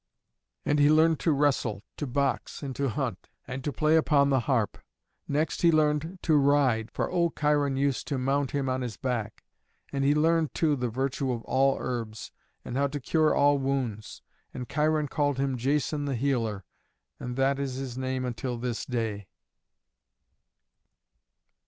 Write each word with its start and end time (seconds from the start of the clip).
And 0.65 0.79
he 0.79 0.89
learned 0.89 1.19
to 1.19 1.31
wrestle, 1.31 1.83
to 1.97 2.07
box 2.07 2.63
and 2.63 2.75
to 2.75 2.89
hunt, 2.89 3.29
and 3.47 3.63
to 3.63 3.71
play 3.71 3.95
upon 3.95 4.31
the 4.31 4.39
harp. 4.39 4.79
Next 5.27 5.61
he 5.61 5.71
learned 5.71 6.17
to 6.23 6.37
ride, 6.37 6.89
for 6.89 7.07
old 7.11 7.35
Cheiron 7.35 7.77
used 7.77 8.07
to 8.07 8.17
mount 8.17 8.49
him 8.49 8.67
on 8.67 8.81
his 8.81 8.97
back. 8.97 9.43
He 9.91 10.15
learned 10.15 10.55
too 10.55 10.75
the 10.75 10.89
virtue 10.89 11.31
of 11.31 11.43
all 11.43 11.77
herbs, 11.79 12.31
and 12.65 12.75
how 12.75 12.87
to 12.87 12.99
cure 12.99 13.35
all 13.35 13.59
wounds, 13.59 14.23
and 14.55 14.67
Cheiron 14.67 15.07
called 15.07 15.37
him 15.37 15.55
Jason 15.55 16.05
the 16.05 16.15
Healer, 16.15 16.65
and 17.19 17.35
that 17.35 17.59
is 17.59 17.75
his 17.75 17.95
name 17.95 18.25
until 18.25 18.57
this 18.57 18.87
day. 18.87 19.27